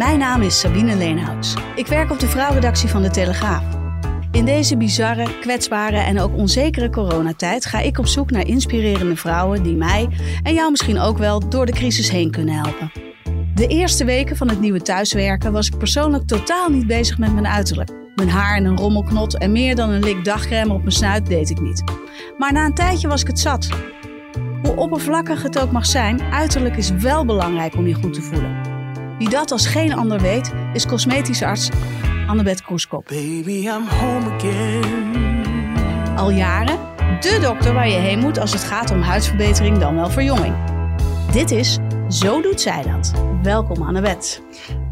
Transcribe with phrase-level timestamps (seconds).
[0.00, 1.54] Mijn naam is Sabine Leenhouts.
[1.74, 3.62] Ik werk op de vrouwredactie van de Telegraaf.
[4.30, 9.62] In deze bizarre, kwetsbare en ook onzekere coronatijd ga ik op zoek naar inspirerende vrouwen
[9.62, 10.08] die mij
[10.42, 12.92] en jou misschien ook wel door de crisis heen kunnen helpen.
[13.54, 17.46] De eerste weken van het nieuwe thuiswerken was ik persoonlijk totaal niet bezig met mijn
[17.46, 17.90] uiterlijk.
[18.14, 21.50] Mijn haar in een rommelknot en meer dan een lik dagcrème op mijn snuit deed
[21.50, 21.84] ik niet.
[22.38, 23.68] Maar na een tijdje was ik het zat.
[24.62, 28.69] Hoe oppervlakkig het ook mag zijn, uiterlijk is wel belangrijk om je goed te voelen.
[29.20, 31.68] Wie dat als geen ander weet, is cosmetisch arts
[32.26, 33.04] Annabeth Kroeskop.
[33.04, 36.16] Baby, I'm home again.
[36.16, 36.78] Al jaren
[37.20, 40.54] de dokter waar je heen moet als het gaat om huidsverbetering dan wel verjonging.
[41.32, 43.12] Dit is Zo doet zij dat.
[43.42, 44.42] Welkom Annabeth.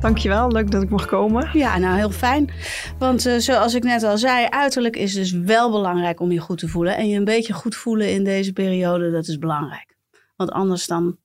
[0.00, 1.50] Dankjewel, leuk dat ik mag komen.
[1.52, 2.52] Ja, nou heel fijn.
[2.98, 6.58] Want uh, zoals ik net al zei, uiterlijk is dus wel belangrijk om je goed
[6.58, 6.96] te voelen.
[6.96, 9.96] En je een beetje goed voelen in deze periode, dat is belangrijk.
[10.36, 11.18] Want anders dan,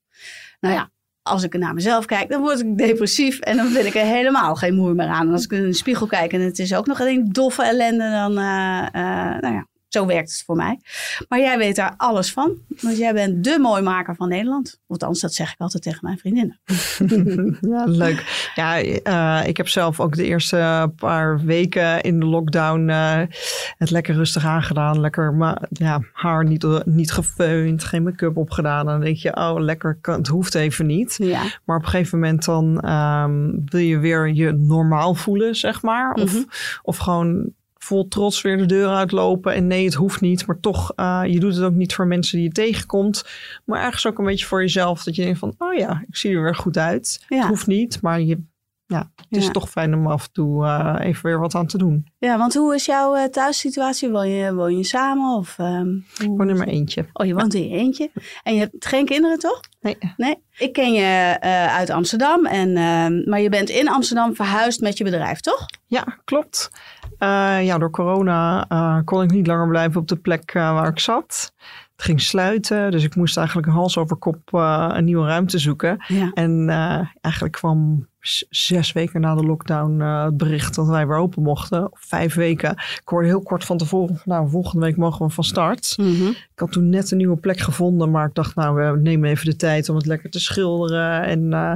[0.59, 0.91] nou ja,
[1.23, 4.55] als ik naar mezelf kijk, dan word ik depressief en dan vind ik er helemaal
[4.55, 5.27] geen moer meer aan.
[5.27, 8.09] En als ik in de spiegel kijk en het is ook nog een doffe ellende,
[8.09, 10.79] dan, uh, uh, nou ja, zo werkt het voor mij.
[11.29, 12.51] Maar jij weet daar alles van.
[12.81, 14.79] Want jij bent de mooimaker van Nederland.
[14.87, 16.59] Althans, dat zeg ik altijd tegen mijn vriendinnen.
[17.75, 18.51] ja, leuk.
[18.55, 23.21] Ja, uh, ik heb zelf ook de eerste paar weken in de lockdown uh,
[23.77, 24.99] het lekker rustig aangedaan.
[24.99, 28.79] Lekker maar, ja, haar niet, niet gefeund, geen make-up opgedaan.
[28.79, 31.15] En dan denk je, oh lekker, het hoeft even niet.
[31.17, 31.41] Ja.
[31.63, 36.13] Maar op een gegeven moment dan um, wil je weer je normaal voelen, zeg maar.
[36.13, 36.43] Of, Mhm.
[36.81, 37.51] of gewoon
[37.83, 39.53] vol trots weer de deur uitlopen.
[39.53, 40.47] En nee, het hoeft niet.
[40.47, 43.23] Maar toch, uh, je doet het ook niet voor mensen die je tegenkomt.
[43.65, 45.03] Maar ergens ook een beetje voor jezelf.
[45.03, 47.25] Dat je denkt van, oh ja, ik zie er weer goed uit.
[47.27, 47.37] Ja.
[47.37, 48.39] Het hoeft niet, maar je,
[48.85, 49.51] ja, het is Ja.
[49.51, 52.07] toch fijn om af en toe uh, even weer wat aan te doen.
[52.17, 54.09] Ja, want hoe is jouw uh, thuissituatie?
[54.09, 55.37] Woon je, woon je samen?
[55.37, 57.05] Of, um, Ik woon in maar eentje.
[57.13, 58.11] Oh, je woont in je eentje.
[58.43, 59.59] En je hebt geen kinderen, toch?
[59.81, 59.97] Nee.
[60.17, 60.35] Nee?
[60.57, 62.45] Ik ken je uh, uit Amsterdam.
[62.45, 65.65] En, uh, maar je bent in Amsterdam verhuisd met je bedrijf, toch?
[65.87, 66.69] Ja, klopt.
[67.19, 70.87] Uh, ja, door corona uh, kon ik niet langer blijven op de plek uh, waar
[70.87, 71.53] ik zat.
[71.95, 76.03] Het ging sluiten, dus ik moest eigenlijk hals over kop een nieuwe ruimte zoeken.
[76.07, 76.31] Ja.
[76.33, 76.69] En
[77.21, 78.07] eigenlijk kwam
[78.49, 81.91] zes weken na de lockdown het bericht dat wij weer open mochten.
[81.91, 82.71] Of vijf weken.
[82.71, 85.93] Ik hoorde heel kort van tevoren, nou, volgende week mogen we van start.
[85.97, 86.29] Mm -hmm.
[86.29, 89.45] Ik had toen net een nieuwe plek gevonden, maar ik dacht, nou, we nemen even
[89.45, 91.73] de tijd om het lekker te schilderen en uh,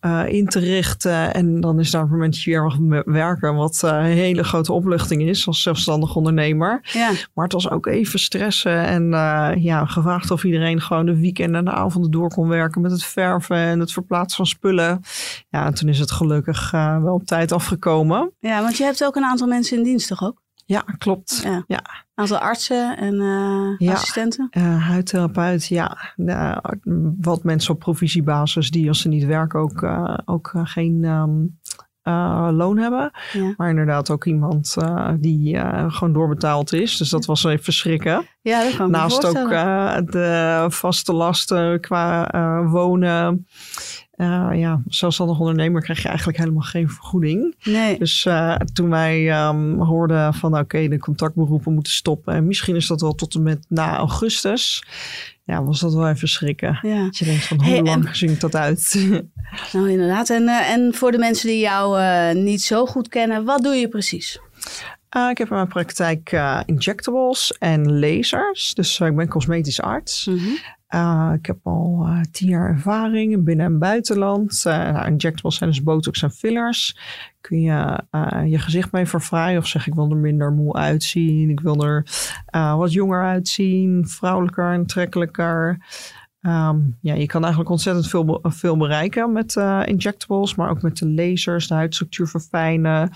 [0.00, 1.34] uh, in te richten.
[1.34, 5.46] En dan is daar een momentje weer mag werken, wat een hele grote opluchting is
[5.46, 6.80] als zelfstandig ondernemer.
[6.82, 7.10] Ja.
[7.34, 9.17] Maar het was ook even stressen en eh,
[9.58, 13.04] ja, gevraagd of iedereen gewoon de weekenden en de avonden door kon werken met het
[13.04, 15.00] verven en het verplaatsen van spullen.
[15.48, 18.32] Ja, en toen is het gelukkig uh, wel op tijd afgekomen.
[18.38, 20.42] Ja, want je hebt ook een aantal mensen in dienst, toch ook?
[20.64, 21.46] Ja, klopt.
[21.66, 21.82] Ja.
[22.14, 23.92] aantal artsen en uh, ja.
[23.92, 24.48] assistenten?
[24.50, 26.14] Uh, huidtherapeut, ja.
[26.16, 26.56] Uh,
[27.20, 29.86] wat mensen op provisiebasis die als ze niet werken ook,
[30.24, 31.58] ook geen um,
[32.52, 33.10] loon hebben.
[33.32, 33.54] Ja.
[33.56, 34.76] Maar inderdaad ook iemand
[35.18, 35.58] die
[35.88, 36.96] gewoon doorbetaald is.
[36.96, 38.26] Dus dat was even schrikken.
[38.42, 39.50] Ja, dat kan Naast ook
[40.12, 42.30] de vaste lasten qua
[42.64, 43.46] wonen.
[44.18, 47.54] Uh, ja, zelfstandig ondernemer krijg je eigenlijk helemaal geen vergoeding.
[47.64, 47.98] Nee.
[47.98, 52.34] Dus uh, toen wij um, hoorden van oké, okay, de contactberoepen moeten stoppen.
[52.34, 54.84] En misschien is dat wel tot en met na augustus.
[55.44, 56.78] Ja, was dat wel even schrikken.
[56.82, 57.04] Ja.
[57.04, 58.94] Dat je denkt van hoe Hey, lang en- zingt dat uit?
[59.72, 60.30] Nou, inderdaad.
[60.30, 62.00] En, uh, en voor de mensen die jou
[62.34, 64.40] niet zo goed kennen, wat doe je precies?
[65.16, 68.74] Uh, ik heb in mijn praktijk uh, injectables en lasers.
[68.74, 70.26] Dus uh, ik ben cosmetisch arts.
[70.26, 70.58] Mm -hmm.
[70.94, 74.64] Uh, ik heb al uh, tien jaar ervaring in binnen- en buitenland.
[74.66, 76.98] Uh, nou, injectables zijn dus botox en fillers.
[77.40, 78.02] Kun je
[78.46, 81.50] je gezicht mee verfraaien of zeg ik wil er minder moe uitzien.
[81.50, 82.06] Ik wil er
[82.76, 85.78] wat jonger uitzien, vrouwelijker, aantrekkelijker.
[86.42, 90.96] Um, ja, je kan eigenlijk ontzettend veel, veel bereiken met uh, injectables, maar ook met
[90.96, 93.10] de lasers, de huidstructuur verfijnen,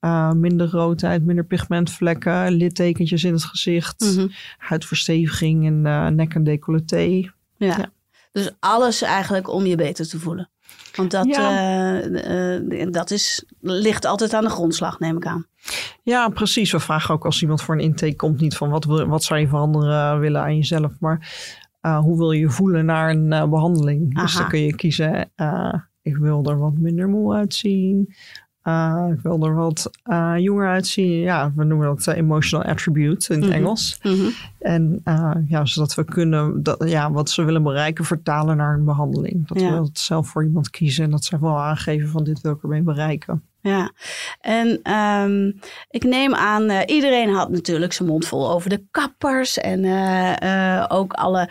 [0.00, 4.10] uh, minder roodheid, minder pigmentvlekken, littekentjes in het gezicht, Mhm.
[4.10, 4.30] mm -hmm.
[4.58, 7.04] huidversteviging en uh, nek en decolleté.
[7.06, 7.32] Ja.
[7.56, 7.90] Ja.
[8.32, 10.50] Dus alles eigenlijk om je beter te voelen.
[10.96, 12.00] Want dat, Ja.
[12.90, 15.46] dat is, ligt altijd aan de grondslag, neem ik aan.
[16.02, 16.72] Ja, precies.
[16.72, 19.48] We vragen ook als iemand voor een intake komt niet van wat, wat zou je
[19.48, 21.30] veranderen willen aan jezelf, maar
[21.82, 24.20] uh, hoe wil je voelen naar een uh, behandeling.
[24.20, 28.14] Dus dan kun je kiezen, uh, ik wil er wat minder moe uitzien.
[29.12, 29.90] Ik wil er wat
[30.36, 31.10] jonger uitzien.
[31.10, 33.58] Ja, we noemen dat emotional attribute in het Mhm.
[33.58, 33.98] Engels.
[34.02, 34.28] Mhm.
[34.58, 35.00] En
[35.48, 39.46] ja, zodat we kunnen, dat, ja, wat ze willen bereiken, vertalen naar een behandeling.
[39.48, 39.70] Dat Ja.
[39.70, 42.62] we het zelf voor iemand kiezen en dat zij wel aangeven van dit wil ik
[42.62, 43.42] ermee bereiken.
[43.62, 43.92] Ja,
[44.40, 45.52] en ehm,
[45.90, 49.58] ik neem aan, eh, iedereen had natuurlijk zijn mond vol over de kappers.
[49.58, 51.48] En eh, eh, ook alle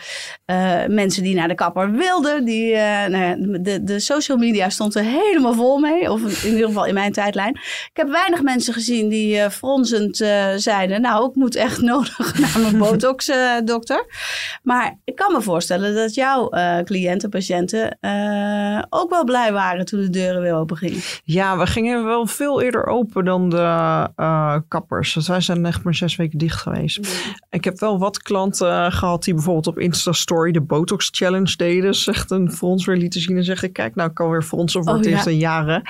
[0.88, 2.46] mensen die naar de kapper wilden.
[2.46, 2.76] Die,
[3.10, 6.12] nou de, de social media stond er helemaal vol mee.
[6.12, 7.54] Of in ieder geval in mijn tijdlijn.
[7.54, 10.18] Ik heb weinig mensen gezien die fronsend
[10.56, 11.02] zeiden...
[11.02, 14.06] nou, ik moet echt nodig naar mijn botox, eh, dokter.
[14.64, 16.50] Maar ik kan me voorstellen dat jouw
[16.84, 17.98] cliënten, patiënten...
[18.90, 21.02] ook wel blij waren toen de deuren weer open gingen.
[21.24, 25.14] Ja, we gingen wel veel eerder open dan de uh, kappers.
[25.14, 27.00] Dus wij zijn echt maar zes weken dicht geweest.
[27.50, 31.96] Ik heb wel wat klanten uh, gehad die bijvoorbeeld op Insta-story de Botox Challenge deden.
[31.96, 34.92] Zegt een frons weer lieten zien en zeggen, kijk nou, ik kan weer fronsen voor
[34.92, 35.12] Oh, het ja.
[35.12, 35.82] eerst in jaren.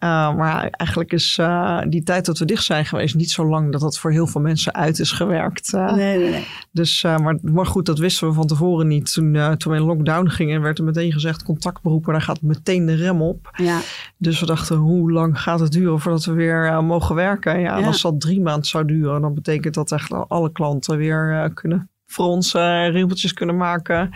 [0.00, 3.72] Uh, maar eigenlijk is uh, die tijd dat we dicht zijn geweest niet zo lang
[3.72, 5.72] dat dat voor heel veel mensen uit is gewerkt.
[5.74, 6.46] Uh, Nee, nee, nee.
[6.72, 9.12] Dus, maar, maar goed, dat wisten we van tevoren niet.
[9.12, 12.94] Toen, toen we in lockdown gingen, werd er meteen gezegd: contactberoepen, daar gaat meteen de
[12.94, 13.50] rem op.
[13.56, 13.80] Ja.
[14.18, 17.60] Dus we dachten: hoe lang gaat het duren voordat we weer mogen werken?
[17.60, 17.86] Ja, en Ja.
[17.86, 22.90] als dat drie maanden zou duren, dan betekent dat echt alle klanten weer kunnen fronsen,
[22.90, 24.10] rimpeltjes kunnen maken.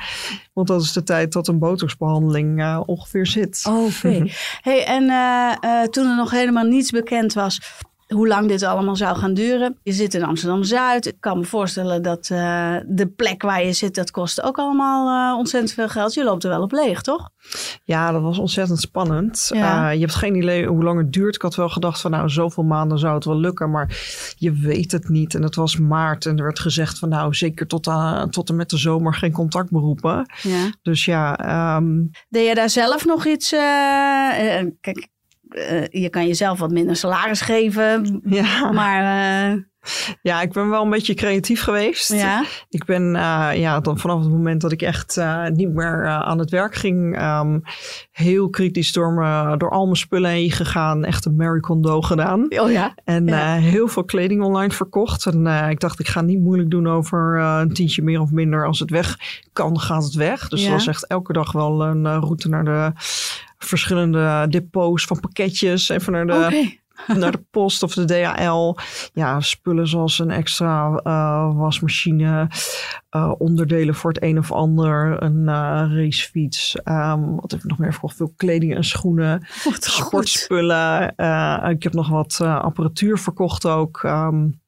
[0.52, 3.64] Want dat is de tijd dat een botoxbehandeling uh, ongeveer zit.
[3.68, 4.26] Oh, Oké.
[4.68, 7.60] hey, en uh, uh, toen er nog helemaal niets bekend was
[8.14, 9.78] hoe lang dit allemaal zou gaan duren.
[9.82, 11.06] Je zit in Amsterdam-Zuid.
[11.06, 15.32] Ik kan me voorstellen dat uh, de plek waar je zit, dat kost ook allemaal
[15.32, 16.14] uh, ontzettend veel geld.
[16.14, 17.30] Je loopt er wel op leeg, toch?
[17.84, 19.50] Ja, dat was ontzettend spannend.
[19.54, 19.88] Ja.
[19.88, 21.34] Uh, je hebt geen idee hoe lang het duurt.
[21.34, 23.70] Ik had wel gedacht van nou, zoveel maanden zou het wel lukken.
[23.70, 23.88] Maar
[24.36, 25.34] je weet het niet.
[25.34, 28.56] En het was maart en er werd gezegd van nou, zeker tot, aan, tot en
[28.56, 30.30] met de zomer geen contactberoepen.
[30.42, 30.70] Ja.
[30.82, 31.76] Dus ja.
[31.76, 32.10] Um...
[32.28, 33.48] Deed je daar zelf nog iets?
[34.80, 35.08] Kijk,
[35.50, 38.20] uh, je kan jezelf wat minder salaris geven.
[38.24, 38.70] Ja.
[38.72, 39.02] Maar.
[39.52, 39.62] Uh...
[40.22, 42.12] Ja, ik ben wel een beetje creatief geweest.
[42.12, 42.44] Ja.
[42.68, 46.20] Ik ben uh, ja, dan vanaf het moment dat ik echt uh, niet meer uh,
[46.20, 47.62] aan het werk ging, um,
[48.10, 51.04] heel kritisch door, me, door al mijn spullen heen gegaan.
[51.04, 52.58] Echt een Mary Kondo gedaan.
[52.58, 52.94] Oh ja.
[53.04, 53.54] En ja.
[53.54, 55.26] heel veel kleding online verkocht.
[55.26, 58.66] En ik dacht, ik ga niet moeilijk doen over een tientje meer of minder.
[58.66, 59.18] Als het weg
[59.52, 60.48] kan, gaat het weg.
[60.48, 60.68] Dus Ja.
[60.68, 62.92] dat was echt elke dag wel een route naar de
[63.64, 65.88] verschillende depots van pakketjes.
[65.88, 66.80] Even naar de, okay.
[67.20, 68.76] naar de post of de DHL.
[69.12, 72.50] Ja, spullen zoals een extra uh, wasmachine,
[73.10, 76.76] uh, onderdelen voor het een of ander, een uh, racefiets.
[76.84, 78.16] Um, wat heb ik nog meer verkocht?
[78.16, 79.46] Veel kleding en schoenen,
[79.80, 81.08] sportspullen.
[81.70, 84.02] ik heb nog wat apparatuur verkocht ook.
[84.02, 84.59] Um,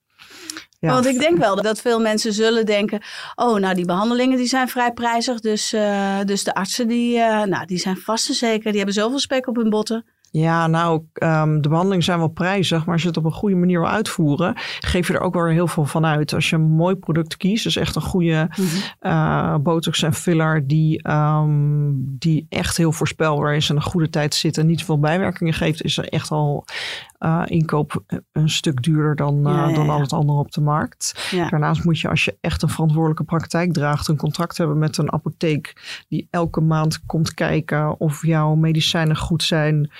[0.82, 0.92] ja.
[0.92, 3.00] Want ik denk wel dat veel mensen zullen denken:
[3.34, 5.40] oh, nou, die behandelingen die zijn vrij prijzig.
[5.40, 8.68] Dus, uh, dus de artsen die, uh, nou, die zijn vast en zeker.
[8.68, 10.04] Die hebben zoveel spek op hun botten.
[10.30, 13.56] Ja, nou, um, de behandelingen zijn wel prijzig, maar als je het op een goede
[13.56, 16.34] manier wil uitvoeren, geef je er ook wel heel veel van uit.
[16.34, 19.10] Als je een mooi product kiest, dus echt een goede mm -hmm.
[19.10, 24.34] uh, botox en filler die, um, die echt heel voorspelbaar is en een goede tijd
[24.34, 26.64] zit en niet veel bijwerkingen geeft, is er echt al
[27.24, 28.02] uh, inkoop
[28.32, 31.30] een stuk duurder dan, uh, ja, ja, dan al het andere op de markt.
[31.50, 35.12] Daarnaast moet je, als je echt een verantwoordelijke praktijk draagt, een contract hebben met een
[35.12, 35.74] apotheek
[36.08, 39.90] die elke maand komt kijken of jouw medicijnen goed zijn.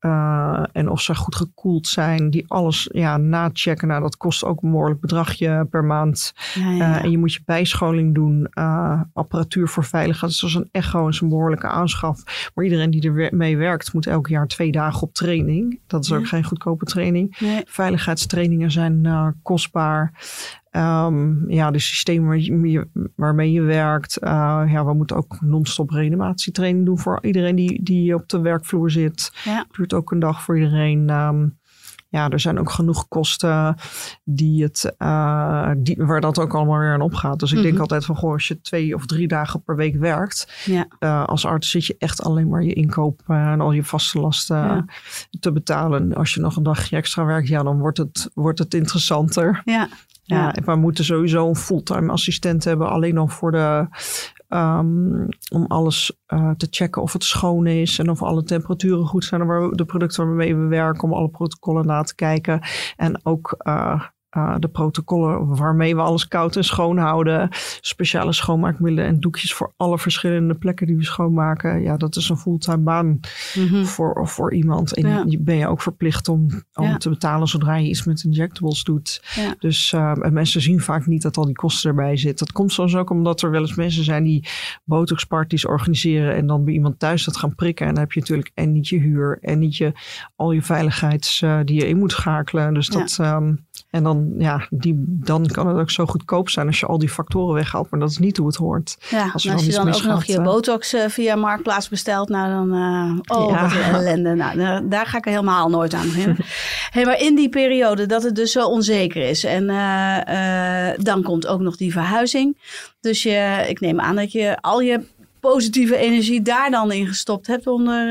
[0.00, 3.88] Uh, en of ze goed gekoeld zijn, die alles ja, nachecken.
[3.88, 6.32] Nou, dat kost ook een behoorlijk bedragje per maand.
[6.54, 10.32] Ja, ja, uh, en je moet je bijscholing doen, uh, apparatuur voor veiligheid.
[10.32, 12.50] Zoals een echo is een behoorlijke aanschaf.
[12.54, 15.80] Maar iedereen die er mee werkt, moet elk jaar twee dagen op training.
[15.86, 17.36] Dat is ook geen goedkope training.
[17.38, 17.62] Nee.
[17.66, 19.06] Veiligheidstrainingen zijn
[19.42, 20.12] kostbaar.
[20.78, 24.18] Um, ja, de systemen waarmee je werkt.
[24.22, 28.90] Uh, ja, we moeten ook non-stop reanimatietraining doen voor iedereen die, die op de werkvloer
[28.90, 29.32] zit.
[29.44, 29.66] Ja.
[29.76, 31.10] Duurt ook een dag voor iedereen.
[31.10, 31.58] Um,
[32.10, 33.76] ja, er zijn ook genoeg kosten
[34.24, 37.38] die het, uh, die, waar dat ook allemaal weer aan opgaat.
[37.38, 37.70] Dus ik mm -hmm.
[37.70, 40.86] denk altijd van, goh, als je twee of drie dagen per week werkt, ja.
[41.00, 44.20] uh, als arts zit je echt alleen maar je inkoop uh, en al je vaste
[44.20, 44.84] lasten ja.
[45.40, 46.14] te betalen.
[46.14, 49.62] Als je nog een dagje extra werkt, ja, dan wordt het, wordt het interessanter.
[49.64, 49.88] Ja.
[50.36, 53.86] Ja, we moeten sowieso een fulltime assistent hebben, alleen al voor de,
[54.48, 59.24] um, om alles uh, te checken of het schoon is en of alle temperaturen goed
[59.24, 59.46] zijn.
[59.46, 62.60] Waar we, de producten waarmee we werken, om alle protocollen na te kijken.
[62.96, 64.02] En ook uh,
[64.36, 67.48] uh, de protocollen waarmee we alles koud en schoon houden.
[67.80, 71.82] Speciale schoonmaakmiddelen en doekjes voor alle verschillende plekken die we schoonmaken.
[71.82, 73.20] Ja, dat is een fulltime baan
[73.54, 73.84] Mhm.
[73.84, 74.94] voor, voor iemand.
[74.94, 75.24] En Ja.
[75.26, 76.96] je ben je ook verplicht om, om Ja.
[76.96, 79.22] te betalen zodra je iets met injectables doet.
[79.34, 79.54] Ja.
[79.58, 82.46] Dus uh, en mensen zien vaak niet dat al die kosten erbij zitten.
[82.46, 84.48] Dat komt soms ook omdat er wel eens mensen zijn die
[84.84, 87.86] botoxparties organiseren en dan bij iemand thuis dat gaan prikken.
[87.86, 89.92] En dan heb je natuurlijk en niet je huur en niet je,
[90.36, 92.74] al je veiligheids uh, die je in moet schakelen.
[92.74, 96.80] Dus dat, um, en dan, ja, die, dan kan het ook zo goedkoop zijn als
[96.80, 97.90] je al die factoren weghaalt.
[97.90, 98.96] Maar dat is niet hoe het hoort.
[99.10, 100.44] Ja, Als dan je dan ook nog je eh.
[100.44, 103.62] botox eh, via Marktplaats bestelt, nou dan, eh, oh Ja.
[103.62, 104.34] wat een ellende.
[104.34, 106.36] Nou, daar, ga ik helemaal nooit aan beginnen.
[106.94, 109.66] hey, maar in die periode dat het dus zo onzeker is en
[111.02, 112.56] dan komt ook nog die verhuizing.
[113.00, 115.00] Dus je, ik neem aan dat je al je
[115.40, 118.08] positieve energie daar dan in gestopt hebt om er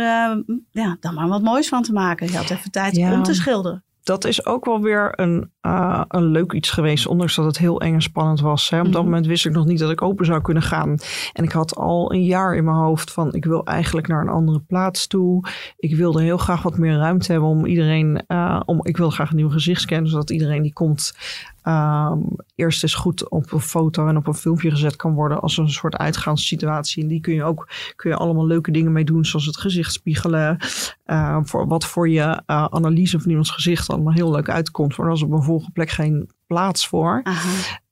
[0.72, 2.32] ja, dan maar wat moois van te maken.
[2.32, 3.14] Je had even tijd Ja.
[3.14, 3.84] om te schilderen.
[4.04, 7.08] dat is ook wel weer een, uh, een leuk iets geweest.
[7.08, 8.70] Ondanks dat het heel eng en spannend was.
[8.70, 8.78] Hè.
[8.80, 9.04] Op dat Mhm.
[9.04, 10.98] moment wist ik nog niet dat ik open zou kunnen gaan.
[11.34, 14.30] En ik had al een jaar in mijn hoofd van ik wil eigenlijk naar een
[14.30, 15.48] andere plaats toe.
[15.78, 18.24] Ik wilde heel graag wat meer ruimte hebben om iedereen.
[18.28, 19.56] Uh, om, ik wil graag een nieuw.
[19.58, 21.14] Zodat iedereen die komt
[21.68, 25.42] um, eerst eens goed op een foto en op een filmpje gezet kan worden.
[25.42, 27.04] Als een soort uitgaanssituatie.
[27.04, 29.26] En die kun je ook kun je allemaal leuke dingen mee doen.
[29.26, 30.58] Zoals het gezicht spiegelen.
[31.08, 34.98] Uh, voor, wat voor je uh, analyse van iemands gezicht allemaal heel leuk uitkomt.
[34.98, 35.22] Maar er was
[35.74, 37.22] plek geen plaats voor.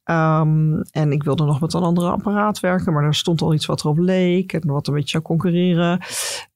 [0.10, 3.66] Um, en ik wilde nog met een andere apparaat werken, maar er stond al iets
[3.66, 6.00] wat erop leek en wat een beetje zou concurreren.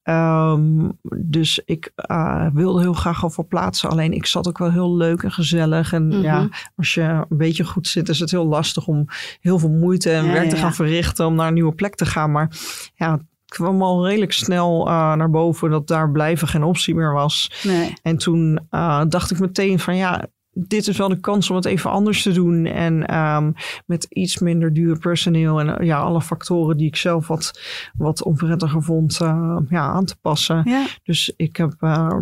[0.03, 3.89] Um, dus ik uh, wilde heel graag al verplaatsen.
[3.89, 5.93] Alleen ik zat ook wel heel leuk en gezellig.
[5.93, 6.21] En Mhm.
[6.21, 9.05] ja, als je een beetje goed zit, is het heel lastig om
[9.41, 10.73] heel veel moeite en Ja, werk ja, te gaan ja.
[10.73, 12.31] verrichten om naar een nieuwe plek te gaan.
[12.31, 12.57] Maar
[12.95, 17.61] ja, kwam al redelijk snel uh, naar boven dat daar blijven geen optie meer was.
[17.63, 17.93] Nee.
[18.01, 20.25] En toen uh, dacht ik meteen van ja,
[20.67, 22.65] dit is wel de kans om het even anders te doen.
[22.65, 23.53] En um,
[23.85, 27.61] met iets minder duur personeel en uh, ja, alle factoren die ik zelf wat,
[27.93, 30.61] wat onprettiger vond uh, ja, aan te passen.
[30.65, 30.85] Ja.
[31.03, 32.17] Dus ik heb uh,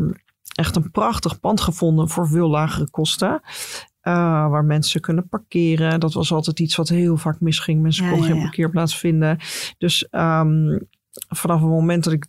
[0.56, 3.42] echt een prachtig pand gevonden voor veel lagere kosten.
[4.04, 4.14] Uh,
[4.50, 6.00] waar mensen kunnen parkeren.
[6.00, 7.82] Dat was altijd iets wat heel vaak misging.
[7.82, 9.38] Mensen Ja, konden ja, geen parkeerplaats vinden.
[9.78, 10.88] Dus um,
[11.28, 12.26] vanaf het moment dat ik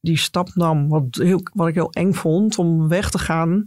[0.00, 3.66] die stap nam, wat, heel, wat ik heel eng vond om weg te gaan.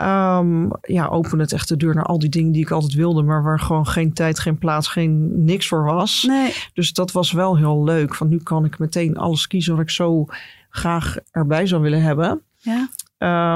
[0.00, 3.22] Um, ja, opende het echt de deur naar al die dingen die ik altijd wilde,
[3.22, 6.24] maar waar gewoon geen tijd, geen plaats, geen niks voor was.
[6.28, 6.54] Nee.
[6.74, 8.14] Dus dat was wel heel leuk.
[8.14, 10.26] Van nu kan ik meteen alles kiezen wat ik zo
[10.70, 12.42] graag erbij zou willen hebben.
[12.56, 12.88] Ja.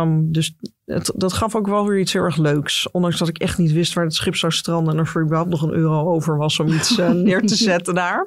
[0.02, 0.56] Um, dus
[0.90, 2.90] het, dat gaf ook wel weer iets heel erg leuks.
[2.90, 5.50] Ondanks dat ik echt niet wist waar het schip zou stranden en er voor überhaupt
[5.50, 8.26] nog een euro over was om iets uh, neer te zetten daar.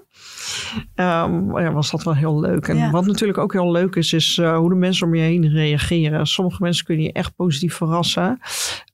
[0.96, 2.68] Um, ja, was dat wel heel leuk.
[2.68, 2.92] En Ja.
[2.92, 6.28] wat natuurlijk ook heel leuk is, is uh, hoe de mensen om je heen reageren.
[6.28, 8.40] Sommige mensen kunnen je echt positief verrassen.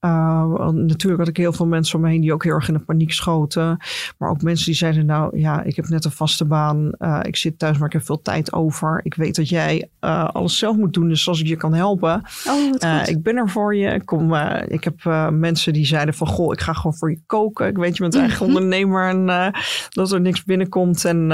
[0.05, 2.73] Uh, natuurlijk had ik heel veel mensen om me heen die ook heel erg in
[2.73, 3.77] de paniek schoten.
[4.17, 6.91] Maar ook mensen die zeiden, nou ja, ik heb net een vaste baan.
[6.99, 8.99] Uh, ik zit thuis, maar ik heb veel tijd over.
[9.03, 9.89] Ik weet dat jij
[10.31, 12.23] alles zelf moet doen, dus als ik je kan helpen.
[12.47, 13.87] Oh, ik ben er voor je.
[13.87, 17.09] Ik, kom, uh, ik heb uh, mensen die zeiden van, goh, ik ga gewoon voor
[17.09, 17.67] je koken.
[17.67, 19.47] Ik weet, je bent eigen ondernemer en uh,
[19.89, 21.05] dat er niks binnenkomt.
[21.05, 21.27] En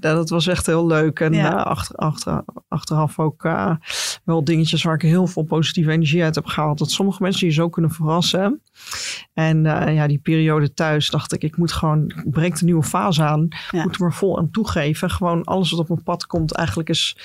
[0.00, 1.20] dat was echt heel leuk.
[1.20, 1.52] En Ja.
[1.52, 3.48] achter, achter, achteraf ook
[4.24, 6.78] wel dingetjes waar ik heel veel positieve energie uit heb gehaald.
[6.78, 8.60] Dat sommige mensen je zo kunnen verrassen.
[9.34, 9.62] En
[9.94, 13.48] ja, die periode thuis dacht ik, ik moet gewoon, ik breek de nieuwe fase aan.
[13.70, 13.82] Ja.
[13.82, 15.10] Moet er maar vol aan toegeven.
[15.10, 17.16] Gewoon alles wat op mijn pad komt eigenlijk is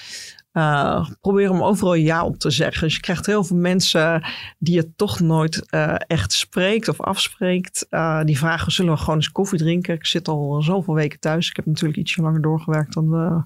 [0.57, 2.83] uh, probeer om overal ja op te zeggen.
[2.83, 4.23] Dus je krijgt heel veel mensen
[4.59, 7.85] die je toch nooit uh, echt spreekt of afspreekt.
[7.89, 9.93] Uh, die vragen, zullen we gewoon eens koffie drinken?
[9.93, 11.49] Ik zit al zoveel weken thuis.
[11.49, 13.41] Ik heb natuurlijk ietsje langer doorgewerkt dan de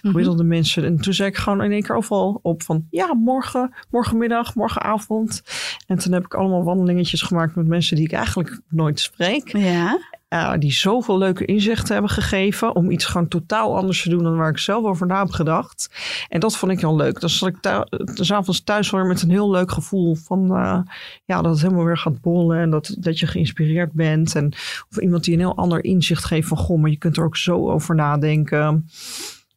[0.00, 0.58] gemiddelde mm -hmm.
[0.58, 0.84] mensen.
[0.84, 2.86] En toen zei ik gewoon in één keer overal op van...
[2.90, 5.42] ja, morgen, morgenmiddag, morgenavond.
[5.86, 9.56] En toen heb ik allemaal wandelingetjes gemaakt met mensen die ik eigenlijk nooit spreek.
[9.56, 9.98] Ja.
[10.28, 12.74] Uh, die zoveel leuke inzichten hebben gegeven.
[12.74, 15.88] om iets gewoon totaal anders te doen dan waar ik zelf over na heb gedacht.
[16.28, 17.20] En dat vond ik heel leuk.
[17.20, 20.44] Dus zat ik thuis, avonds thuis weer met een heel leuk gevoel van.
[20.50, 20.80] Uh,
[21.24, 22.58] ja, dat het helemaal weer gaat bollen.
[22.58, 24.34] en dat, dat je geïnspireerd bent.
[24.34, 24.52] En
[24.90, 26.56] of iemand die een heel ander inzicht geeft van.
[26.56, 28.88] goh, maar je kunt er ook zo over nadenken.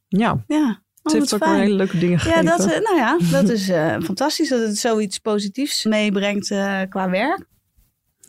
[0.08, 0.44] Ja.
[0.46, 0.82] Ja.
[1.02, 2.44] Het heeft ook wel hele leuke dingen gegeven.
[2.44, 6.46] Ja, dat, nou ja, dat is uh, fantastisch dat het zoiets positiefs meebrengt
[6.88, 7.48] qua werk.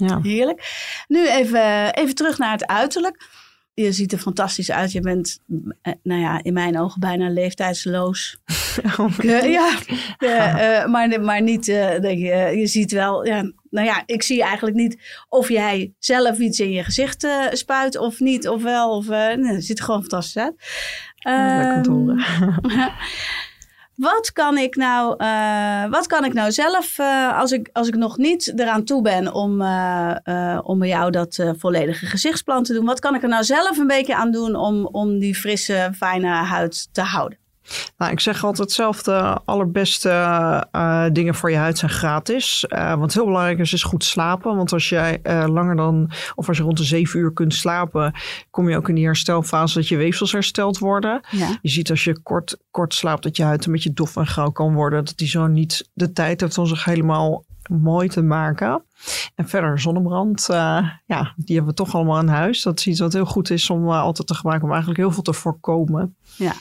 [0.07, 0.19] Ja.
[0.21, 0.61] Heerlijk.
[1.07, 3.25] Nu even, even terug naar het uiterlijk.
[3.73, 4.91] Je ziet er fantastisch uit.
[4.91, 5.39] Je bent,
[5.81, 8.37] eh, nou ja, in mijn ogen bijna leeftijdsloos.
[9.23, 9.71] uh, ja,
[10.19, 14.75] uh, maar, maar niet, denk je, je ziet wel, ja, nou ja, ik zie eigenlijk
[14.75, 18.95] niet of jij zelf iets in je gezicht spuit of niet, of wel.
[18.95, 20.53] Of, nee, het ziet er gewoon fantastisch uit.
[21.23, 22.23] Lekker te horen.
[24.01, 27.95] Wat kan ik nou, eh, wat kan ik nou zelf, eh, als, ik, als ik
[27.95, 32.85] nog niet eraan toe ben om, eh, om bij jou dat volledige gezichtsplan te doen,
[32.85, 36.27] wat kan ik er nou zelf een beetje aan doen om, om die frisse, fijne
[36.27, 37.37] huid te houden?
[37.97, 40.09] Nou, ik zeg altijd zelf, de allerbeste
[40.71, 42.65] eh, dingen voor je huid zijn gratis.
[42.67, 44.55] Eh, wat heel belangrijk is, is goed slapen.
[44.55, 48.13] Want als jij eh, langer dan, of als je rond de zeven uur kunt slapen,
[48.49, 51.21] kom je ook in die herstelfase dat je weefsels hersteld worden.
[51.29, 51.57] Ja.
[51.61, 54.51] Je ziet als je kort, kort slaapt dat je huid een beetje dof en grauw
[54.51, 55.05] kan worden.
[55.05, 58.83] Dat die zo niet de tijd heeft om zich helemaal mooi te maken.
[59.35, 60.45] En verder zonnebrand,
[61.05, 62.61] ja, die hebben we toch allemaal in huis.
[62.61, 65.23] Dat is iets wat heel goed is om altijd te gebruiken om eigenlijk heel veel
[65.23, 66.15] te voorkomen.
[66.35, 66.53] Ja,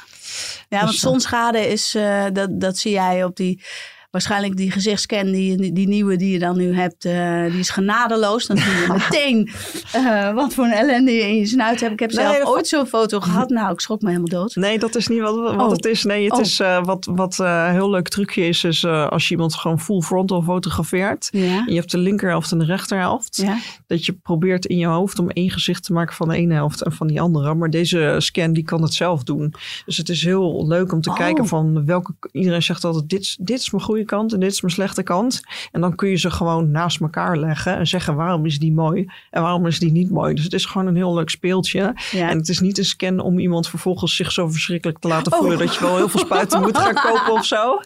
[0.69, 3.63] ja want Dus, eh, zonschade is, eh, dat, dat zie jij op die,
[4.11, 8.47] waarschijnlijk die gezichtscan, die, die nieuwe die je dan nu hebt, eh, die is genadeloos.
[8.47, 9.51] Dan zie je meteen
[9.93, 11.93] eh, wat voor een ellende je in je snuit hebt.
[11.93, 13.49] Ik heb Nee, zelf ooit zo'n foto gehad.
[13.49, 14.55] Nou, ik schrok me helemaal dood.
[14.55, 15.71] Nee, dat is niet wat, wat Oh.
[15.71, 16.05] het is.
[16.05, 16.41] Nee, het Oh.
[16.41, 20.01] is eh, wat, wat een heel leuk trucje is, is als je iemand gewoon full
[20.01, 21.29] frontal fotografeert.
[21.33, 23.37] Ja, En je hebt de linkerhelft en de rechterhelft.
[23.37, 26.55] ja, Dat je probeert in je hoofd om één gezicht te maken van de ene
[26.55, 27.55] helft en van die andere.
[27.55, 29.55] Maar deze scan die kan het zelf doen.
[29.87, 31.17] Dus het is heel leuk om te Oh.
[31.17, 32.13] kijken van welke...
[32.33, 35.41] Iedereen zegt altijd dit, dit is mijn goede kant en dit is mijn slechte kant.
[35.73, 39.07] En dan kun je ze gewoon naast elkaar leggen en zeggen waarom is die mooi
[39.31, 40.35] en waarom is die niet mooi.
[40.35, 41.95] Dus het is gewoon een heel leuk speeltje.
[42.11, 42.29] ja.
[42.31, 45.39] En het is niet een scan om iemand vervolgens zich zo verschrikkelijk te laten Oh.
[45.39, 47.81] voelen dat je wel heel veel spuiten moet gaan kopen of zo.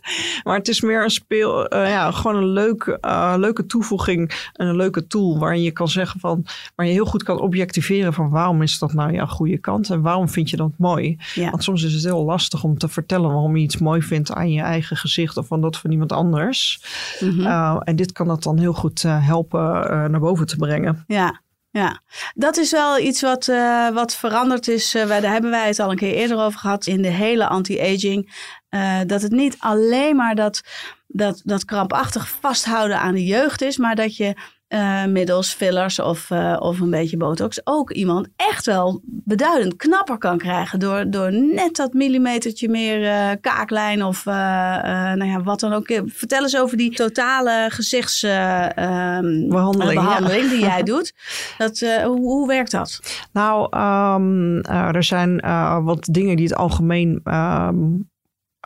[0.44, 4.66] Maar het is meer een speel, eh, ja, gewoon een leuke, eh, leuke toevoeging en
[4.66, 6.44] een leuke tool waarin je kan zeggen van,
[6.74, 10.00] waar je heel goed kan objectiveren van waarom is dat nou jouw goede kant en
[10.02, 11.16] waarom vind je dat mooi.
[11.34, 11.50] ja.
[11.50, 14.52] Want soms is het heel lastig om te vertellen waarom je iets mooi vindt aan
[14.52, 16.80] je eigen gezicht of van dat van iemand anders.
[17.20, 17.40] Mhm.
[17.40, 21.04] Uh, en dit kan dat dan heel goed uh, helpen uh, naar boven te brengen.
[21.06, 21.40] Ja,
[21.74, 22.00] ja,
[22.34, 24.94] dat is wel iets wat, uh, wat veranderd is.
[24.94, 28.32] Uh, daar hebben wij het al een keer eerder over gehad in de hele anti-aging.
[28.70, 30.60] Uh, dat het niet alleen maar dat,
[31.06, 34.34] dat, dat krampachtig vasthouden aan de jeugd is, maar dat je
[34.74, 40.18] uh, middels fillers of, uh, of een beetje botox ook iemand echt wel beduidend knapper
[40.18, 40.78] kan krijgen.
[40.78, 46.00] Door, door net dat millimetertje meer uh, kaaklijn of nou ja, wat dan ook.
[46.06, 49.48] Vertel eens over die totale gezichtsbehandeling
[49.94, 50.48] behandeling ja.
[50.48, 51.14] die jij doet.
[51.58, 53.00] Dat, hoe, hoe, werkt dat?
[53.32, 55.40] Nou, um, er zijn
[55.84, 58.12] wat dingen die het algemeen um,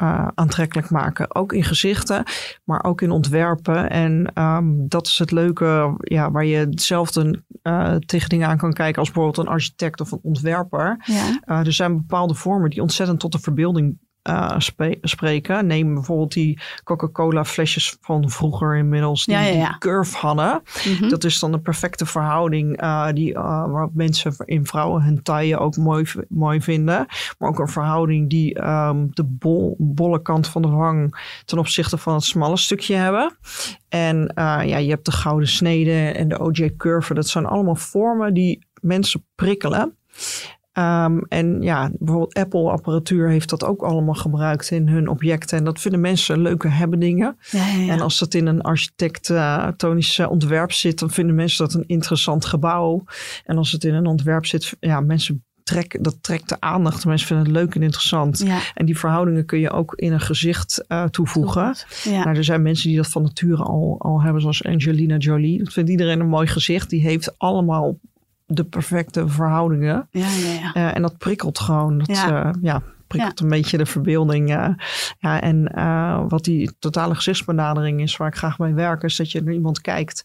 [0.03, 1.35] uh, aantrekkelijk maken.
[1.35, 2.25] Ook in gezichten,
[2.65, 3.91] maar ook in ontwerpen.
[3.91, 8.73] En um, dat is het leuke, ja, waar je hetzelfde uh, tegen dingen aan kan
[8.73, 11.05] kijken als bijvoorbeeld een architect of een ontwerper.
[11.05, 11.41] Ja.
[11.47, 15.67] Uh, er zijn bepaalde vormen die ontzettend tot de verbeelding uh, spe spreken.
[15.67, 19.69] Neem bijvoorbeeld die Coca-Cola flesjes van vroeger inmiddels die, ja, ja, ja.
[19.69, 20.63] die curve hadden.
[20.99, 21.09] -hmm.
[21.09, 25.59] Dat is dan de perfecte verhouding uh, die, uh, waarop mensen in vrouwen hun taille
[25.59, 27.07] ook mooi, mooi vinden.
[27.39, 31.99] Maar ook een verhouding die um, de bol, bolle kant van de wang ten opzichte
[31.99, 33.37] van het smalle stukje hebben.
[33.89, 37.15] En ja, je hebt de gouden snede en de OJ curve.
[37.15, 39.97] Dat zijn allemaal vormen die mensen prikkelen.
[40.79, 45.59] Um, en ja, bijvoorbeeld Apple apparatuur heeft dat ook allemaal gebruikt in hun objecten.
[45.59, 47.37] En dat vinden mensen leuke hebben dingen.
[47.51, 47.93] Ja, ja, ja.
[47.93, 52.45] En als dat in een architectonisch uh, ontwerp zit, dan vinden mensen dat een interessant
[52.45, 53.05] gebouw.
[53.45, 57.07] En als het in een ontwerp zit, ja, mensen trekken, dat trekt de aandacht.
[57.07, 58.39] Mensen vinden het leuk en interessant.
[58.39, 58.59] Ja.
[58.75, 61.75] En die verhoudingen kun je ook in een gezicht uh, toevoegen.
[62.05, 62.25] Ja.
[62.25, 65.59] Nou, er zijn mensen die dat van nature al, al hebben, zoals Angelina Jolie.
[65.65, 66.91] Dat vindt iedereen een mooi gezicht.
[66.91, 67.97] Die heeft allemaal
[68.51, 70.09] de perfecte verhoudingen.
[70.11, 70.77] Ja, ja, ja.
[70.77, 71.99] Uh, en dat prikkelt gewoon.
[71.99, 72.47] Dat, Ja.
[72.47, 74.51] uh, ja, prikkelt een beetje de verbeelding.
[74.51, 74.69] Uh,
[75.19, 79.31] ja, en uh, wat die totale gezichtsbenadering is, waar ik graag mee werk, is dat
[79.31, 80.25] je naar iemand kijkt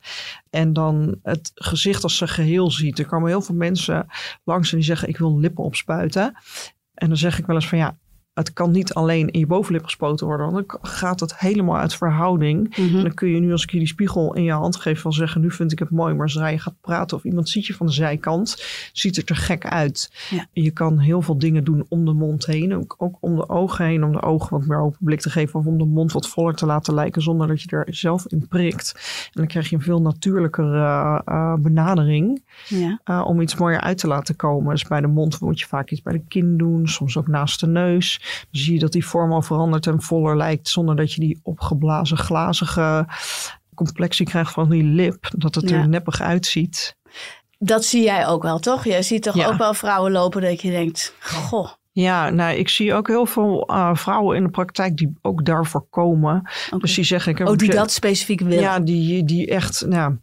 [0.49, 2.99] en dan het gezicht als een geheel ziet.
[2.99, 4.07] Er komen heel veel mensen
[4.43, 6.33] langs en die zeggen: Ik wil lippen opspuiten.
[6.93, 7.97] En dan zeg ik wel eens van ja.
[8.33, 11.95] Het kan niet alleen in je bovenlip gespoten worden, want dan gaat het helemaal uit
[11.95, 12.77] verhouding.
[12.77, 12.95] Mhm.
[12.97, 15.13] En dan kun je nu, als ik je die spiegel in je hand geef, wel
[15.13, 16.13] zeggen: Nu vind ik het mooi.
[16.13, 19.35] Maar zodra je gaat praten of iemand ziet je van de zijkant, ziet het er
[19.35, 20.11] gek uit.
[20.29, 20.47] Ja.
[20.51, 23.85] Je kan heel veel dingen doen om de mond heen, ook, ook om de ogen
[23.85, 26.27] heen, om de ogen wat meer open blik te geven of om de mond wat
[26.27, 28.91] voller te laten lijken zonder dat je er zelf in prikt.
[29.25, 32.99] En dan krijg je een veel natuurlijkere uh, uh, benadering Ja.
[33.05, 34.71] uh, om iets mooier uit te laten komen.
[34.71, 37.59] Dus bij de mond moet je vaak iets bij de kin doen, soms ook naast
[37.59, 38.21] de neus.
[38.51, 41.39] Dan zie je dat die vorm al verandert en voller lijkt zonder dat je die
[41.43, 43.05] opgeblazen glazige
[43.75, 45.31] complexie krijgt van die lip.
[45.37, 45.77] Dat het Ja.
[45.77, 46.95] er neppig uitziet.
[47.59, 48.83] Dat zie jij ook wel, toch?
[48.83, 49.47] Jij ziet toch Ja.
[49.47, 51.69] ook wel vrouwen lopen dat je denkt, goh.
[51.91, 55.85] Ja, nou, ik zie ook heel veel uh, vrouwen in de praktijk die ook daarvoor
[55.89, 56.49] komen.
[56.77, 57.31] Dus die zeggen...
[57.31, 58.59] Ik heb Oh, die dat specifiek willen.
[58.59, 59.85] Ja, die, die echt...
[59.87, 60.15] Nou,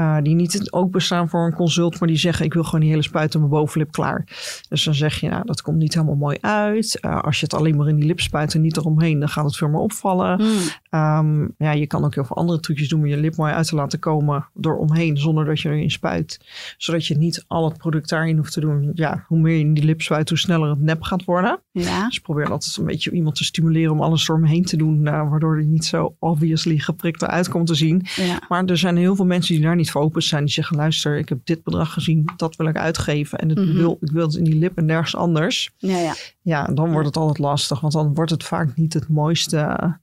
[0.00, 3.02] Uh, die niet openstaan voor een consult, maar die zeggen: Ik wil gewoon die hele
[3.02, 4.24] spuit op mijn bovenlip klaar.
[4.68, 6.98] Dus dan zeg je: Nou, dat komt niet helemaal mooi uit.
[7.00, 9.44] Uh, als je het alleen maar in die lip spuit en niet eromheen, dan gaat
[9.44, 10.40] het veel meer opvallen.
[10.40, 10.58] Hmm.
[11.00, 13.66] Um, ja, je kan ook heel veel andere trucjes doen om je lip mooi uit
[13.66, 16.40] te laten komen door omheen, zonder dat je erin spuit.
[16.76, 18.90] Zodat je niet al het product daarin hoeft te doen.
[18.94, 21.60] Ja, hoe meer je in die lip spuit, hoe sneller het nep gaat worden.
[21.72, 22.06] Ja.
[22.06, 25.06] Dus probeer altijd een beetje iemand te stimuleren om alles door hem heen te doen,
[25.06, 28.06] uh, waardoor hij niet zo obviously geprikt eruit komt te zien.
[28.16, 28.42] Ja.
[28.48, 30.44] Maar er zijn heel veel mensen die daar niet voor open zijn.
[30.44, 33.38] Die zeggen, luister, ik heb dit bedrag gezien, dat wil ik uitgeven.
[33.38, 33.76] En het Mhm.
[33.76, 35.70] wil, ik wil het in die lip en nergens anders.
[35.76, 36.14] Ja, ja.
[36.42, 37.80] Ja, dan wordt het altijd lastig.
[37.80, 39.98] Want dan wordt het vaak niet het mooiste...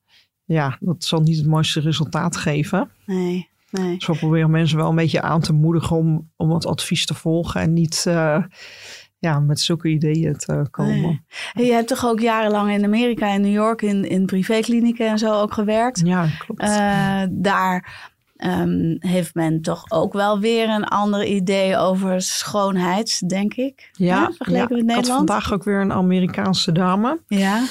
[0.45, 2.89] Ja, dat zal niet het mooiste resultaat geven.
[3.05, 3.95] Nee, nee.
[3.97, 7.13] Dus we proberen mensen wel een beetje aan te moedigen om, om het advies te
[7.13, 7.61] volgen.
[7.61, 8.43] En niet eh,
[9.19, 11.23] ja, met zulke ideeën te komen.
[11.53, 11.65] Nee.
[11.65, 15.41] Je hebt toch ook jarenlang in Amerika en New York in, in privéklinieken en zo
[15.41, 16.01] ook gewerkt.
[16.05, 16.61] Ja, klopt.
[16.61, 23.53] Eh, daar ehm, heeft men toch ook wel weer een ander idee over schoonheid, denk
[23.53, 23.89] ik.
[23.93, 25.17] ja, vergeleken ja, met ik had Nederland.
[25.29, 27.19] vandaag ook weer een Amerikaanse dame.
[27.27, 27.63] Ja,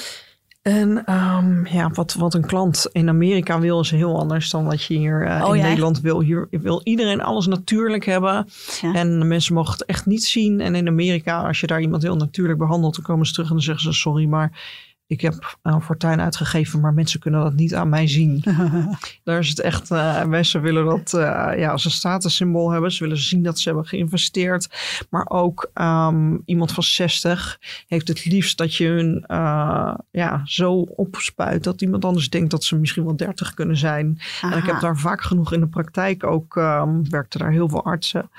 [0.61, 4.83] En ehm, ja, wat, wat een klant in Amerika wil is heel anders dan wat
[4.83, 5.67] je hier eh, Oh, in ja?
[5.67, 6.21] Nederland wil.
[6.21, 8.47] Hier wil iedereen alles natuurlijk hebben.
[8.81, 8.93] Ja.
[8.93, 10.61] En de mensen mogen het echt niet zien.
[10.61, 13.53] En in Amerika, als je daar iemand heel natuurlijk behandelt, dan komen ze terug en
[13.53, 14.51] dan zeggen ze sorry, maar
[15.07, 18.43] ik heb een fortuin uitgegeven, maar mensen kunnen dat niet aan mij zien.
[19.23, 21.21] Daar is het echt, eh, mensen willen dat uh,
[21.57, 22.91] ja, als een statussymbool hebben.
[22.91, 24.67] Ze willen zien dat ze hebben geïnvesteerd.
[25.09, 30.73] Maar ook um, iemand van 60 heeft het liefst dat je hun uh, ja, zo
[30.73, 34.19] opspuit dat iemand anders denkt dat ze misschien wel 30 kunnen zijn.
[34.41, 34.53] Aha.
[34.53, 37.83] En ik heb daar vaak genoeg in de praktijk ook, um, werkte daar heel veel
[37.83, 38.29] artsen.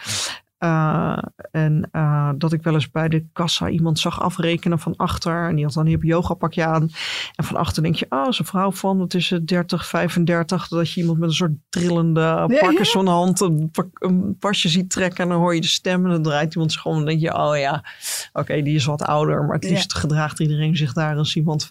[0.59, 1.19] Uh,
[1.51, 5.49] en uh, dat ik wel eens bij de kassa iemand zag afrekenen van achter.
[5.49, 6.91] En die had dan een yoga pakje aan.
[7.35, 10.69] En van achter denk je, oh, is een vrouw van, wat is het, 30, 35.
[10.69, 15.25] Dat je iemand met een soort trillende Ja, Parkinson hand een, een, pasje ziet trekken.
[15.25, 16.93] En dan hoor je de stem en dan draait iemand zich om.
[16.93, 17.85] En dan denk je, oh ja,
[18.33, 19.45] oké, okay, die is wat ouder.
[19.45, 19.99] Maar het liefst ja.
[19.99, 21.69] gedraagt iedereen zich daar als iemand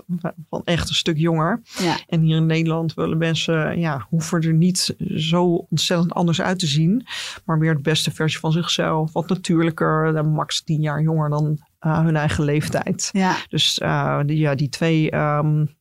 [0.50, 1.62] van echt een stuk jonger.
[1.80, 1.98] Ja.
[2.08, 6.68] En hier in Nederland willen mensen, ja, hoeven er niet zo ontzettend anders uit te
[6.68, 7.06] zien.
[7.46, 11.58] Maar meer de beste versie van zichzelf zelf, wat natuurlijker, max tien jaar jonger dan
[11.82, 13.10] uh, hun eigen leeftijd.
[13.12, 13.36] Ja.
[13.50, 15.76] Dus uh, die, ja, die twee um,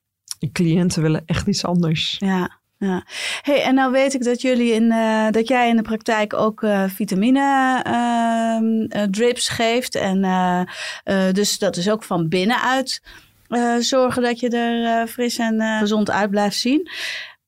[0.53, 2.17] cliënten willen echt iets anders.
[2.19, 2.59] Ja.
[2.79, 3.05] Ja.
[3.43, 6.63] Hey, en nou weet ik dat jullie in uh, dat jij in de praktijk ook
[6.63, 9.95] uh, vitamine uh, drips geeft.
[9.95, 10.21] En
[11.33, 13.03] dus dat is ook van binnenuit
[13.79, 16.91] zorgen dat je er fris en gezond uit blijft zien.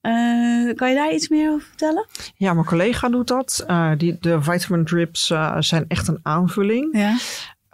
[0.03, 2.07] Uh, kan je daar iets meer over vertellen?
[2.37, 3.65] Ja, mijn collega doet dat.
[3.69, 6.97] Uh, die, de vitamin drips uh, zijn echt een aanvulling.
[6.97, 7.17] Ja.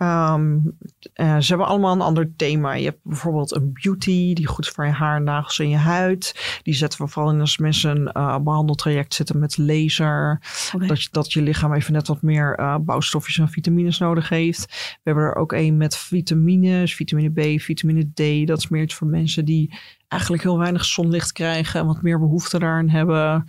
[0.05, 0.77] Um,
[1.17, 2.73] ze hebben allemaal een ander thema.
[2.73, 6.61] Je hebt bijvoorbeeld een beauty, die goed is voor je haar, nagels en je huid.
[6.63, 10.41] Die zetten we vooral in als mensen een behandeltraject zitten met laser.
[10.75, 10.89] Okay.
[10.89, 14.67] Dat, je, dat je lichaam even net wat meer bouwstofjes en vitamines nodig heeft.
[14.71, 18.47] We hebben er ook een met vitamines, vitamine B, vitamine D.
[18.47, 22.19] Dat is meer iets voor mensen die eigenlijk heel weinig zonlicht krijgen en wat meer
[22.19, 23.49] behoefte daaraan hebben.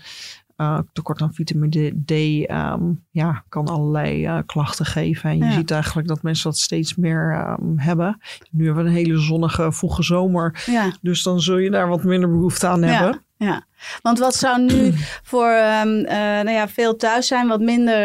[0.58, 2.12] Uh, tekort aan vitamine D
[2.52, 5.30] um, ja, kan allerlei uh, klachten geven.
[5.30, 5.52] En je Ja.
[5.52, 8.20] ziet eigenlijk dat mensen dat steeds meer um, hebben.
[8.52, 10.64] Nu hebben we een hele zonnige vroege zomer.
[10.66, 10.92] Ja.
[11.02, 13.22] Dus dan zul je daar wat minder behoefte aan hebben.
[13.38, 13.64] Ja,
[14.02, 14.94] want wat zou nu
[15.32, 15.50] voor
[15.84, 17.98] um, uh, nou ja, veel thuis zijn, wat minder,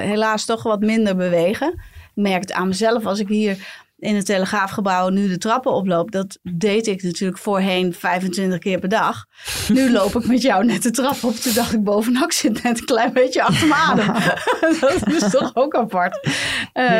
[0.00, 1.72] helaas toch wat minder bewegen.
[2.14, 6.10] Ik merk het aan mezelf als ik hier in het Telegraafgebouw nu de trappen oploop.
[6.10, 9.26] Dat deed ik natuurlijk voorheen 25 keer per dag.
[9.68, 11.34] Nu loop ik met jou net de trap op.
[11.34, 14.14] Toen dacht ik bovenop zit net een klein beetje achter mijn adem.
[14.80, 16.26] dat is toch ook apart.
[16.26, 16.32] Uh,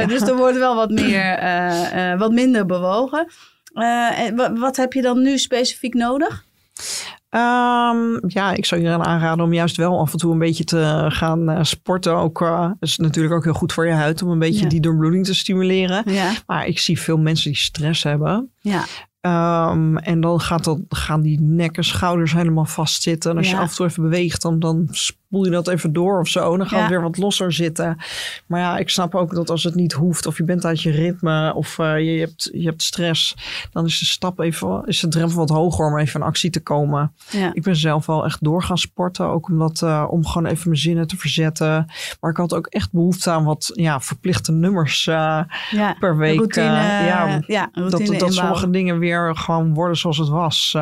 [0.00, 0.06] ja.
[0.06, 3.28] Dus er wordt wel wat, meer, uh, uh, wat minder bewogen.
[4.54, 6.44] wat heb je dan nu specifiek nodig?
[7.37, 11.07] Um, ja, ik zou iedereen aanraden om juist wel af en toe een beetje te
[11.09, 12.14] gaan uh, sporten.
[12.16, 14.68] Ook uh, is natuurlijk ook heel goed voor je huid om een beetje ja.
[14.68, 16.12] die doorbloeding te stimuleren.
[16.12, 16.33] Ja.
[16.46, 18.51] Maar ik zie veel mensen die stress hebben.
[18.61, 18.85] Ja.
[19.70, 23.31] Um, en dan gaat dat, gaan die nek en schouders helemaal vastzitten.
[23.31, 23.57] En als Ja.
[23.57, 24.88] je af en toe even beweegt, dan, dan
[25.27, 26.57] spoel je dat even door of zo.
[26.57, 26.81] Dan gaat Ja.
[26.81, 27.97] het weer wat losser zitten.
[28.47, 30.91] Maar ja, ik snap ook dat als het niet hoeft, of je bent uit je
[30.91, 33.35] ritme, of uh, je, hebt, je hebt stress,
[33.73, 36.61] dan is de stap even, is de drempel wat hoger om even in actie te
[36.61, 37.12] komen.
[37.31, 37.51] Ja.
[37.55, 40.81] Ik ben zelf wel echt door gaan sporten, ook omdat, uh, om gewoon even mijn
[40.81, 41.87] zinnen te verzetten.
[42.21, 45.15] Maar ik had ook echt behoefte aan wat ja, verplichte nummers uh,
[45.71, 45.97] Ja.
[45.99, 46.37] per week.
[46.37, 50.77] Routine, ja, ja, routine dat, dat sommige dingen weer gewoon worden zoals het was.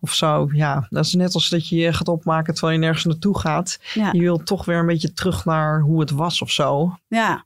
[0.00, 0.86] of zo, ja.
[0.90, 3.78] Dat is net als dat je je gaat opmaken terwijl je nergens naartoe gaat.
[3.94, 4.08] Ja.
[4.12, 6.98] Je wilt toch weer een beetje terug naar hoe het was of zo.
[7.08, 7.44] Ja.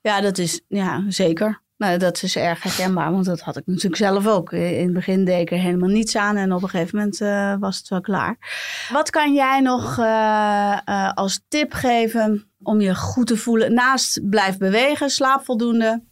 [0.00, 1.62] ja, dat is ja, zeker.
[1.78, 4.52] Nou, dat is erg herkenbaar, want dat had ik natuurlijk zelf ook.
[4.52, 7.54] In het begin deed ik er helemaal niets aan en op een gegeven moment uh,
[7.58, 8.38] was het wel klaar.
[8.92, 13.74] Wat kan jij nog uh, uh, als tip geven om je goed te voelen?
[13.74, 16.02] Naast blijf bewegen, slaap voldoende.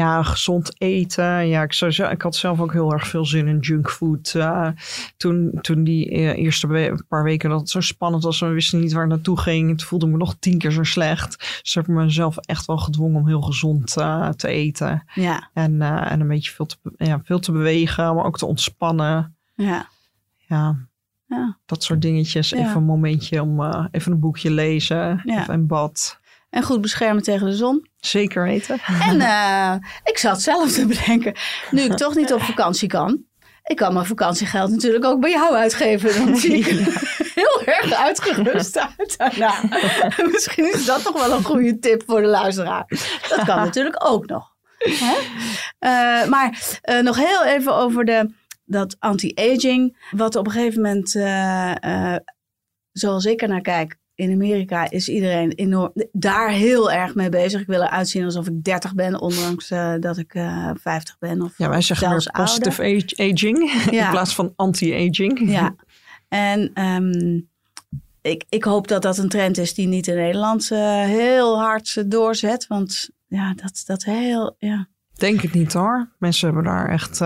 [0.00, 1.48] Ja, gezond eten.
[1.48, 4.34] Ja, ik, zou, ik had zelf ook heel erg veel zin in junkfood.
[4.36, 4.68] Uh,
[5.16, 8.92] toen, toen die eerste we paar weken dat het zo spannend was we wisten niet
[8.92, 9.68] waar het naartoe ging.
[9.78, 11.60] Toen voelde me nog tien keer zo slecht.
[11.62, 15.04] Dus heb ik mezelf echt wel gedwongen om heel gezond uh, te eten.
[15.14, 15.50] Ja.
[15.52, 19.36] En, en een beetje veel te, ja, veel te bewegen, maar ook te ontspannen.
[19.54, 19.88] Ja.
[20.36, 20.88] Ja.
[21.26, 21.58] Ja.
[21.66, 22.52] Dat soort dingetjes.
[22.52, 25.20] Even een momentje om even een boekje lezen.
[25.24, 25.40] Ja.
[25.40, 26.20] Even in bad.
[26.50, 27.88] En goed beschermen tegen de zon.
[28.00, 28.78] Zeker weten.
[29.08, 31.34] En uh, ik zat zelf te bedenken,
[31.70, 33.24] nu ik toch niet op vakantie kan.
[33.62, 36.26] Ik kan mijn vakantiegeld natuurlijk ook bij jou uitgeven.
[36.26, 37.02] Dan zie ik er
[37.34, 39.54] heel erg uitgerust uit daarna.
[40.32, 42.84] Misschien is dat toch wel een goede tip voor de luisteraar.
[43.28, 44.54] Dat kan natuurlijk ook nog.
[44.78, 45.14] Hè?
[45.80, 48.30] Uh, maar uh, nog heel even over de,
[48.64, 50.08] dat anti-aging.
[50.10, 51.10] Wat op een gegeven moment,
[52.92, 57.60] zoals ik er naar kijk, in Amerika is iedereen enorm daar heel erg mee bezig.
[57.60, 61.42] Ik wil eruit zien alsof ik 30 ben, ondanks uh, dat ik uh, 50 ben.
[61.42, 64.04] Of ja, wij zeggen meer positive age, aging Ja.
[64.04, 65.50] in plaats van anti-aging.
[65.50, 65.74] Ja,
[66.28, 67.48] en um,
[68.22, 72.10] ik, ik hoop dat dat een trend is die niet in Nederland uh, heel hard
[72.10, 72.66] doorzet.
[72.66, 74.88] Want ja, dat, dat heel, ja.
[75.14, 76.08] Denk het niet hoor.
[76.18, 77.20] Mensen hebben daar echt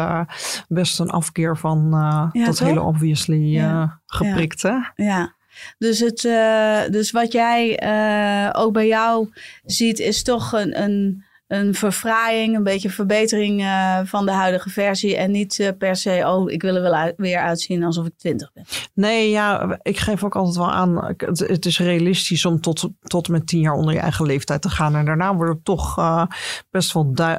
[0.68, 2.66] best een afkeer van Ja, dat toch?
[2.68, 4.00] hele obviously uh, Ja.
[4.06, 4.76] geprikt hè.
[4.94, 5.34] Ja,
[5.78, 9.28] dus, het, uh, dus wat jij uh, ook bij jou
[9.64, 15.16] ziet, is toch een, een, een verfraaiing, een beetje verbetering uh, van de huidige versie.
[15.16, 18.52] En niet per se, oh, ik wil er wel uit, weer uitzien alsof ik twintig
[18.52, 18.64] ben.
[18.94, 21.14] Nee, ja, ik geef ook altijd wel aan.
[21.16, 24.70] Het, het is realistisch om tot, tot met tien jaar onder je eigen leeftijd te
[24.70, 24.96] gaan.
[24.96, 25.96] En daarna wordt het toch
[26.70, 27.36] best wel du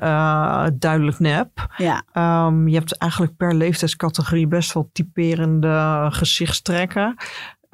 [0.78, 1.75] duidelijk nep.
[1.78, 2.04] Ja.
[2.47, 7.15] Um, je hebt eigenlijk per leeftijdscategorie best wel typerende gezichtstrekken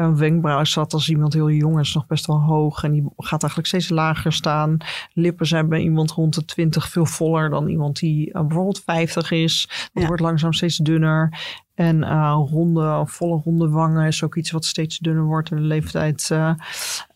[0.04, 2.84] een wenkbrauw zat als iemand heel jong is nog best wel hoog.
[2.84, 4.78] En die gaat eigenlijk steeds lager staan.
[5.14, 9.32] Lippen zijn bij iemand rond de 20 veel voller dan iemand die uh, bijvoorbeeld 50
[9.32, 9.68] is.
[9.94, 10.08] Dat Ja.
[10.08, 11.40] wordt langzaam steeds dunner.
[11.74, 15.64] En uh, ronde, volle ronde wangen is ook iets wat steeds dunner wordt in de
[15.64, 16.54] leeftijd uh,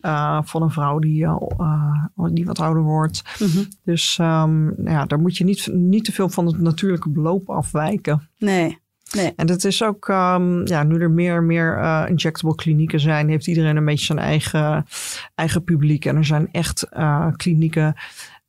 [0.00, 1.26] uh, van een vrouw die,
[2.32, 3.22] die wat ouder wordt.
[3.38, 3.68] Mm -hmm.
[3.84, 8.28] Dus um, ja, daar moet je niet, niet te veel van het natuurlijke beloop afwijken.
[8.38, 8.78] Nee.
[9.14, 9.32] Nee.
[9.36, 13.28] En dat is ook, um, ja, nu er meer en meer uh, injectable klinieken zijn,
[13.28, 14.86] heeft iedereen een beetje zijn eigen,
[15.34, 16.04] eigen publiek.
[16.04, 17.94] En er zijn echt uh, klinieken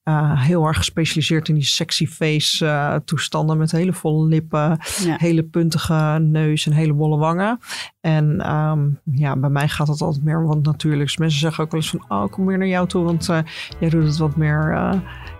[0.07, 5.15] uh, heel erg gespecialiseerd in die sexy face uh, toestanden met hele volle lippen, Ja.
[5.17, 7.59] hele puntige neus en hele bolle wangen.
[8.01, 11.17] En um, ja, bij mij gaat het altijd meer wat natuurlijks.
[11.17, 13.39] Mensen zeggen ook wel eens van, oh, ik kom weer naar jou toe, want uh,
[13.79, 14.75] jij doet het wat meer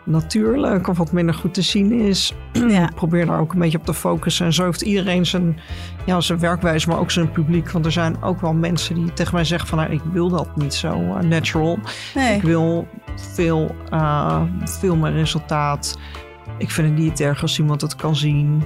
[0.06, 2.34] natuurlijk of wat minder goed te zien is.
[2.68, 2.92] Ja.
[2.96, 4.46] Probeer daar ook een beetje op te focussen.
[4.46, 5.60] En zo heeft iedereen zijn,
[6.06, 7.72] ja, zijn werkwijze, maar ook zijn publiek.
[7.72, 10.56] Want er zijn ook wel mensen die tegen mij zeggen van, nou, ik wil dat
[10.56, 11.80] niet zo natural.
[12.16, 12.36] Nee.
[12.36, 12.88] Ik wil
[13.34, 15.98] veel, uh, veel meer resultaat.
[16.58, 18.64] Ik vind het niet erg als iemand het kan zien.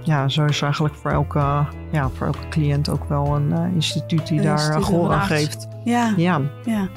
[0.00, 4.26] Ja, zo is eigenlijk voor elke, ja, voor elke cliënt ook wel een uh, instituut
[4.26, 5.68] die Een daar instituut gehoor aan geeft.
[5.84, 6.12] Ja.
[6.16, 6.88] Ja, ja.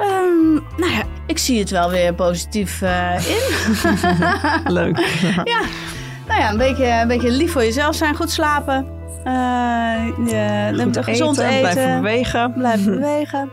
[0.00, 3.72] Um, nou ja, ik zie het wel weer positief uh, in.
[4.72, 4.98] leuk.
[5.54, 5.60] ja,
[6.26, 8.86] nou ja, een beetje, een beetje lief voor jezelf zijn, goed slapen.
[9.26, 9.32] Uh,
[10.26, 12.52] je, Goed gezond eten, blijven bewegen.
[12.52, 13.50] Blijven bewegen.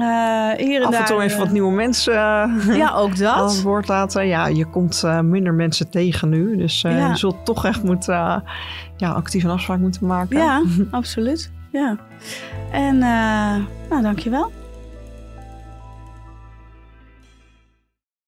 [0.00, 3.34] Uh, hier en Af en daar, toe even wat nieuwe mensen uh, ja, ook dat.
[3.34, 4.26] aan het woord laten.
[4.26, 6.56] Ja, je komt uh, minder mensen tegen nu.
[6.56, 7.08] Dus Ja.
[7.08, 8.42] je zult toch echt moeten,
[8.96, 10.36] ja, actief een afspraak moeten maken.
[10.38, 11.52] Ja, absoluut.
[11.72, 11.96] Ja.
[12.72, 12.98] En
[13.88, 14.50] nou, dankjewel.